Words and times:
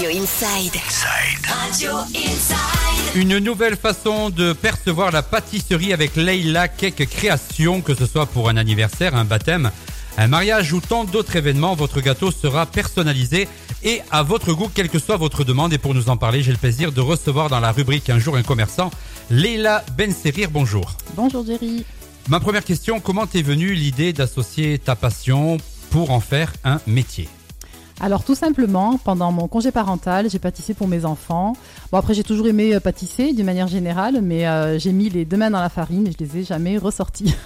Radio 0.00 0.18
Inside. 0.18 0.80
Radio 1.44 1.92
Inside. 2.14 3.16
Une 3.16 3.36
nouvelle 3.36 3.76
façon 3.76 4.30
de 4.30 4.54
percevoir 4.54 5.10
la 5.12 5.22
pâtisserie 5.22 5.92
avec 5.92 6.16
Leila 6.16 6.68
Cake 6.68 7.06
Création, 7.06 7.82
que 7.82 7.94
ce 7.94 8.06
soit 8.06 8.24
pour 8.24 8.48
un 8.48 8.56
anniversaire, 8.56 9.14
un 9.14 9.26
baptême, 9.26 9.70
un 10.16 10.26
mariage 10.26 10.72
ou 10.72 10.80
tant 10.80 11.04
d'autres 11.04 11.36
événements, 11.36 11.74
votre 11.74 12.00
gâteau 12.00 12.30
sera 12.30 12.64
personnalisé 12.64 13.46
et 13.82 14.00
à 14.10 14.22
votre 14.22 14.54
goût, 14.54 14.70
quelle 14.74 14.88
que 14.88 14.98
soit 14.98 15.18
votre 15.18 15.44
demande. 15.44 15.74
Et 15.74 15.78
pour 15.78 15.94
nous 15.94 16.08
en 16.08 16.16
parler, 16.16 16.42
j'ai 16.42 16.52
le 16.52 16.56
plaisir 16.56 16.92
de 16.92 17.02
recevoir 17.02 17.50
dans 17.50 17.60
la 17.60 17.70
rubrique 17.70 18.08
Un 18.08 18.18
jour 18.18 18.36
un 18.36 18.42
commerçant, 18.42 18.90
Leila 19.28 19.84
Benserir. 19.98 20.48
Bonjour. 20.50 20.96
Bonjour 21.14 21.44
Jerry. 21.44 21.84
Ma 22.30 22.40
première 22.40 22.64
question, 22.64 23.00
comment 23.00 23.26
est 23.34 23.42
venue 23.42 23.74
l'idée 23.74 24.14
d'associer 24.14 24.78
ta 24.78 24.96
passion 24.96 25.58
pour 25.90 26.10
en 26.10 26.20
faire 26.20 26.54
un 26.64 26.80
métier? 26.86 27.28
Alors 28.02 28.24
tout 28.24 28.34
simplement, 28.34 28.96
pendant 28.96 29.30
mon 29.30 29.46
congé 29.46 29.70
parental, 29.70 30.30
j'ai 30.30 30.38
pâtissé 30.38 30.72
pour 30.72 30.88
mes 30.88 31.04
enfants. 31.04 31.52
Bon 31.92 31.98
après 31.98 32.14
j'ai 32.14 32.24
toujours 32.24 32.46
aimé 32.46 32.74
euh, 32.74 32.80
pâtisser 32.80 33.34
d'une 33.34 33.44
manière 33.44 33.68
générale, 33.68 34.20
mais 34.22 34.46
euh, 34.46 34.78
j'ai 34.78 34.92
mis 34.92 35.10
les 35.10 35.26
deux 35.26 35.36
mains 35.36 35.50
dans 35.50 35.60
la 35.60 35.68
farine 35.68 36.06
et 36.06 36.12
je 36.12 36.16
les 36.24 36.38
ai 36.38 36.44
jamais 36.44 36.78
ressortis. 36.78 37.34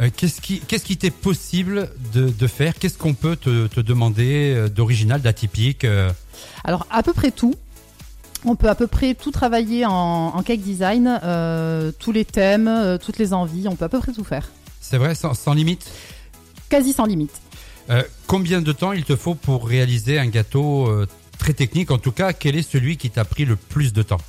Euh, 0.00 0.10
Qu'est-ce 0.16 0.40
qui 0.40 0.58
qu'est-ce 0.58 0.84
qui 0.84 0.96
t'est 0.96 1.12
possible 1.12 1.88
de, 2.12 2.28
de 2.28 2.46
faire? 2.48 2.74
Qu'est-ce 2.74 2.98
qu'on 2.98 3.14
peut 3.14 3.36
te, 3.36 3.68
te 3.68 3.78
demander 3.78 4.66
d'original, 4.74 5.22
d'atypique 5.22 5.86
Alors 6.64 6.88
à 6.90 7.04
peu 7.04 7.12
près 7.12 7.30
tout. 7.30 7.54
On 8.44 8.56
peut 8.56 8.68
à 8.68 8.74
peu 8.74 8.88
près 8.88 9.14
tout 9.14 9.30
travailler 9.30 9.86
en, 9.86 9.92
en 10.34 10.42
cake 10.42 10.62
design, 10.62 11.20
euh, 11.22 11.92
tous 12.00 12.10
les 12.10 12.24
thèmes, 12.24 12.98
toutes 13.00 13.18
les 13.18 13.32
envies, 13.32 13.68
on 13.68 13.76
peut 13.76 13.84
à 13.84 13.88
peu 13.88 14.00
près 14.00 14.12
tout 14.12 14.24
faire. 14.24 14.48
C'est 14.80 14.98
vrai, 14.98 15.14
sans, 15.14 15.32
sans 15.34 15.54
limite? 15.54 15.86
Quasi 16.68 16.92
sans 16.92 17.06
limite. 17.06 17.30
Euh, 17.90 18.02
Combien 18.26 18.62
de 18.62 18.72
temps 18.72 18.92
il 18.92 19.04
te 19.04 19.16
faut 19.16 19.34
pour 19.34 19.66
réaliser 19.68 20.18
un 20.18 20.26
gâteau 20.26 20.86
euh, 20.88 21.06
très 21.38 21.52
technique? 21.52 21.90
En 21.90 21.98
tout 21.98 22.12
cas, 22.12 22.32
quel 22.32 22.56
est 22.56 22.68
celui 22.68 22.96
qui 22.96 23.10
t'a 23.10 23.24
pris 23.24 23.44
le 23.44 23.56
plus 23.56 23.92
de 23.92 24.02
temps? 24.02 24.20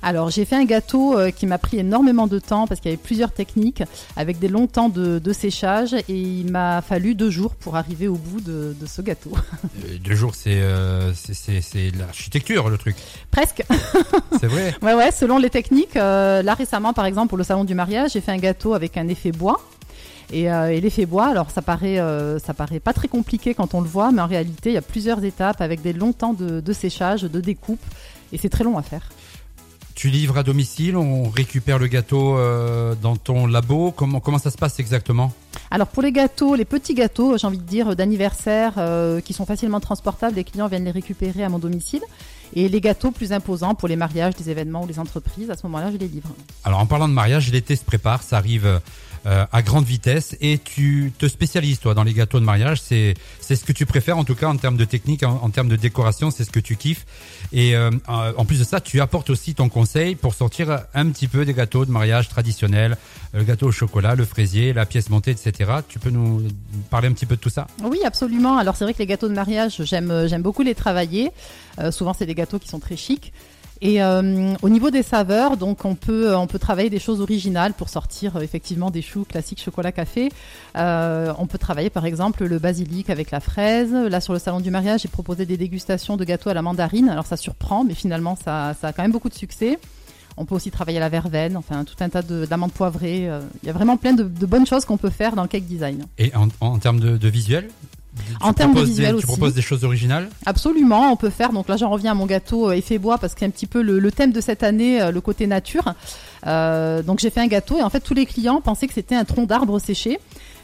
Alors 0.00 0.30
j'ai 0.30 0.44
fait 0.44 0.54
un 0.54 0.64
gâteau 0.64 1.18
euh, 1.18 1.32
qui 1.32 1.44
m'a 1.46 1.58
pris 1.58 1.78
énormément 1.78 2.28
de 2.28 2.38
temps 2.38 2.68
parce 2.68 2.80
qu'il 2.80 2.88
y 2.88 2.94
avait 2.94 3.02
plusieurs 3.02 3.32
techniques 3.32 3.82
avec 4.16 4.38
des 4.38 4.46
longs 4.46 4.68
temps 4.68 4.88
de, 4.88 5.18
de 5.18 5.32
séchage 5.32 5.92
et 5.92 6.04
il 6.08 6.52
m'a 6.52 6.82
fallu 6.82 7.16
deux 7.16 7.30
jours 7.30 7.56
pour 7.56 7.74
arriver 7.74 8.06
au 8.06 8.14
bout 8.14 8.40
de, 8.40 8.76
de 8.80 8.86
ce 8.86 9.02
gâteau. 9.02 9.32
Euh, 9.84 9.98
Deux 9.98 10.14
jours, 10.14 10.34
c'est 10.36 10.60
c'est- 11.14 11.90
l'architecture, 11.98 12.68
le 12.70 12.78
truc. 12.78 12.94
Presque. 13.32 13.64
C'est 14.40 14.46
vrai? 14.46 14.72
Ouais, 14.82 14.94
ouais, 14.94 15.10
selon 15.10 15.36
les 15.38 15.50
techniques. 15.50 15.94
là, 15.96 16.54
récemment, 16.54 16.92
par 16.92 17.04
exemple, 17.06 17.28
pour 17.30 17.38
le 17.38 17.44
salon 17.44 17.64
du 17.64 17.74
mariage, 17.74 18.12
j'ai 18.12 18.20
fait 18.20 18.32
un 18.32 18.38
gâteau 18.38 18.74
avec 18.74 18.96
un 18.96 19.08
effet 19.08 19.32
bois. 19.32 19.60
Et, 20.32 20.50
euh, 20.50 20.70
et 20.70 20.80
l'effet 20.80 21.06
bois, 21.06 21.26
alors 21.26 21.50
ça 21.50 21.62
paraît, 21.62 21.98
euh, 21.98 22.38
ça 22.38 22.52
paraît 22.52 22.80
pas 22.80 22.92
très 22.92 23.08
compliqué 23.08 23.54
quand 23.54 23.74
on 23.74 23.80
le 23.80 23.88
voit, 23.88 24.12
mais 24.12 24.20
en 24.20 24.26
réalité, 24.26 24.70
il 24.70 24.74
y 24.74 24.78
a 24.78 24.82
plusieurs 24.82 25.24
étapes 25.24 25.60
avec 25.60 25.80
des 25.80 25.92
longs 25.92 26.12
temps 26.12 26.34
de, 26.34 26.60
de 26.60 26.72
séchage, 26.72 27.22
de 27.22 27.40
découpe, 27.40 27.80
et 28.32 28.38
c'est 28.38 28.50
très 28.50 28.64
long 28.64 28.76
à 28.76 28.82
faire. 28.82 29.08
Tu 29.94 30.10
livres 30.10 30.38
à 30.38 30.44
domicile, 30.44 30.96
on 30.96 31.28
récupère 31.28 31.80
le 31.80 31.88
gâteau 31.88 32.36
euh, 32.36 32.94
dans 33.02 33.16
ton 33.16 33.48
labo. 33.48 33.90
Comment 33.90 34.20
comment 34.20 34.38
ça 34.38 34.52
se 34.52 34.56
passe 34.56 34.78
exactement? 34.78 35.32
Alors 35.72 35.88
pour 35.88 36.04
les 36.04 36.12
gâteaux, 36.12 36.54
les 36.54 36.64
petits 36.64 36.94
gâteaux, 36.94 37.36
j'ai 37.36 37.48
envie 37.48 37.58
de 37.58 37.64
dire 37.64 37.96
d'anniversaire, 37.96 38.74
euh, 38.76 39.20
qui 39.20 39.32
sont 39.32 39.44
facilement 39.44 39.80
transportables, 39.80 40.36
les 40.36 40.44
clients 40.44 40.68
viennent 40.68 40.84
les 40.84 40.92
récupérer 40.92 41.42
à 41.42 41.48
mon 41.48 41.58
domicile. 41.58 42.02
Et 42.54 42.68
les 42.68 42.80
gâteaux 42.80 43.10
plus 43.10 43.32
imposants 43.32 43.74
pour 43.74 43.88
les 43.88 43.96
mariages, 43.96 44.34
les 44.38 44.50
événements 44.50 44.84
ou 44.84 44.86
les 44.86 45.00
entreprises, 45.00 45.50
à 45.50 45.56
ce 45.56 45.66
moment-là, 45.66 45.90
je 45.90 45.96
les 45.96 46.06
livre. 46.06 46.28
Alors 46.62 46.78
en 46.78 46.86
parlant 46.86 47.08
de 47.08 47.12
mariage, 47.12 47.50
l'été 47.50 47.74
se 47.74 47.84
prépare, 47.84 48.22
ça 48.22 48.36
arrive 48.36 48.80
euh, 49.28 49.44
à 49.52 49.62
grande 49.62 49.84
vitesse 49.84 50.36
et 50.40 50.58
tu 50.58 51.12
te 51.18 51.28
spécialises 51.28 51.80
toi 51.80 51.94
dans 51.94 52.02
les 52.02 52.14
gâteaux 52.14 52.40
de 52.40 52.44
mariage. 52.44 52.80
C'est 52.80 53.14
c'est 53.40 53.56
ce 53.56 53.64
que 53.64 53.72
tu 53.72 53.84
préfères 53.84 54.16
en 54.16 54.24
tout 54.24 54.34
cas 54.34 54.48
en 54.48 54.56
termes 54.56 54.76
de 54.76 54.84
technique, 54.84 55.22
en, 55.22 55.50
termes 55.50 55.68
de 55.68 55.76
décoration, 55.76 56.30
c'est 56.30 56.44
ce 56.44 56.50
que 56.50 56.60
tu 56.60 56.76
kiffes. 56.76 57.04
Et 57.52 57.76
euh, 57.76 57.90
en 58.08 58.44
plus 58.44 58.58
de 58.58 58.64
ça, 58.64 58.80
tu 58.80 59.00
apportes 59.00 59.30
aussi 59.30 59.54
ton 59.54 59.68
conseil 59.68 60.14
pour 60.14 60.34
sortir 60.34 60.80
un 60.94 61.10
petit 61.10 61.28
peu 61.28 61.44
des 61.44 61.54
gâteaux 61.54 61.84
de 61.84 61.90
mariage 61.90 62.28
traditionnels, 62.28 62.96
le 63.34 63.44
gâteau 63.44 63.66
au 63.66 63.72
chocolat, 63.72 64.14
le 64.14 64.24
fraisier, 64.24 64.72
la 64.72 64.86
pièce 64.86 65.10
montée, 65.10 65.32
etc. 65.32 65.72
Tu 65.88 65.98
peux 65.98 66.10
nous 66.10 66.42
parler 66.90 67.08
un 67.08 67.12
petit 67.12 67.26
peu 67.26 67.36
de 67.36 67.40
tout 67.40 67.50
ça? 67.50 67.66
Oui, 67.84 67.98
absolument. 68.04 68.56
Alors 68.56 68.76
c'est 68.76 68.84
vrai 68.84 68.94
que 68.94 68.98
les 68.98 69.06
gâteaux 69.06 69.28
de 69.28 69.34
mariage, 69.34 69.82
j'aime 69.84 70.26
j'aime 70.26 70.42
beaucoup 70.42 70.62
les 70.62 70.74
travailler. 70.74 71.30
Euh, 71.80 71.90
souvent, 71.90 72.12
c'est 72.12 72.26
des 72.26 72.34
gâteaux 72.34 72.58
qui 72.58 72.68
sont 72.68 72.80
très 72.80 72.96
chics. 72.96 73.32
Et 73.80 74.02
euh, 74.02 74.54
au 74.62 74.68
niveau 74.68 74.90
des 74.90 75.04
saveurs, 75.04 75.56
donc 75.56 75.84
on 75.84 75.94
peut 75.94 76.34
on 76.34 76.46
peut 76.48 76.58
travailler 76.58 76.90
des 76.90 76.98
choses 76.98 77.20
originales 77.20 77.74
pour 77.74 77.88
sortir 77.88 78.36
euh, 78.36 78.40
effectivement 78.40 78.90
des 78.90 79.02
choux 79.02 79.24
classiques 79.24 79.62
chocolat 79.62 79.92
café. 79.92 80.30
Euh, 80.76 81.32
on 81.38 81.46
peut 81.46 81.58
travailler 81.58 81.88
par 81.90 82.04
exemple 82.04 82.44
le 82.44 82.58
basilic 82.58 83.08
avec 83.08 83.30
la 83.30 83.38
fraise. 83.40 83.92
Là 83.92 84.20
sur 84.20 84.32
le 84.32 84.40
salon 84.40 84.58
du 84.60 84.70
mariage, 84.72 85.02
j'ai 85.02 85.08
proposé 85.08 85.46
des 85.46 85.56
dégustations 85.56 86.16
de 86.16 86.24
gâteaux 86.24 86.50
à 86.50 86.54
la 86.54 86.62
mandarine. 86.62 87.08
Alors 87.08 87.26
ça 87.26 87.36
surprend, 87.36 87.84
mais 87.84 87.94
finalement 87.94 88.34
ça 88.36 88.74
ça 88.80 88.88
a 88.88 88.92
quand 88.92 89.02
même 89.02 89.12
beaucoup 89.12 89.28
de 89.28 89.34
succès. 89.34 89.78
On 90.36 90.44
peut 90.44 90.54
aussi 90.54 90.70
travailler 90.70 91.00
la 91.00 91.08
verveine, 91.08 91.56
enfin 91.56 91.84
tout 91.84 91.96
un 92.00 92.08
tas 92.08 92.22
de- 92.22 92.46
d'amandes 92.46 92.72
poivrées. 92.72 93.28
Euh, 93.28 93.40
Il 93.62 93.66
y 93.66 93.70
a 93.70 93.72
vraiment 93.72 93.96
plein 93.96 94.12
de, 94.12 94.22
bonnes 94.24 94.66
choses 94.66 94.84
qu'on 94.84 94.96
peut 94.96 95.10
faire 95.10 95.34
dans 95.34 95.42
le 95.42 95.48
cake 95.48 95.66
design. 95.66 96.04
Et 96.16 96.32
en, 96.36 96.48
en 96.60 96.78
termes 96.78 97.00
de, 97.00 97.16
de 97.16 97.28
visuel 97.28 97.68
En 98.40 98.52
termes 98.52 98.74
de 98.74 98.82
visuel 98.82 99.06
des, 99.06 99.10
Tu 99.12 99.16
aussi. 99.18 99.26
proposes 99.26 99.54
des 99.54 99.62
choses 99.62 99.84
originales 99.84 100.28
Absolument, 100.46 101.12
on 101.12 101.16
peut 101.16 101.30
faire. 101.30 101.52
Donc 101.52 101.68
là, 101.68 101.76
j'en 101.76 101.90
reviens 101.90 102.12
à 102.12 102.14
mon 102.14 102.26
gâteau 102.26 102.68
euh, 102.70 102.72
effet 102.72 102.98
bois 102.98 103.18
parce 103.18 103.34
que 103.34 103.40
c'est 103.40 103.46
un 103.46 103.50
petit 103.50 103.66
peu 103.66 103.82
le, 103.82 103.98
le 103.98 104.12
thème 104.12 104.32
de 104.32 104.40
cette 104.40 104.62
année, 104.62 105.00
euh, 105.00 105.10
le 105.10 105.20
côté 105.20 105.46
nature. 105.46 105.94
Euh, 106.46 107.02
donc 107.02 107.18
j'ai 107.18 107.30
fait 107.30 107.40
un 107.40 107.46
gâteau 107.46 107.78
et 107.78 107.82
en 107.82 107.90
fait 107.90 108.00
tous 108.00 108.14
les 108.14 108.26
clients 108.26 108.60
pensaient 108.60 108.86
que 108.86 108.94
c'était 108.94 109.14
un 109.14 109.24
tronc 109.24 109.46
d'arbre 109.46 109.78
séché. 109.78 110.18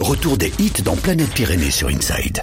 Retour 0.00 0.38
des 0.38 0.50
hits 0.58 0.82
dans 0.82 0.96
Planète 0.96 1.30
Pyrénées 1.34 1.70
sur 1.70 1.88
Inside. 1.88 2.38